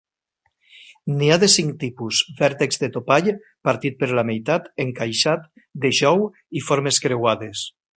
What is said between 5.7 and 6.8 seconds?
de jou y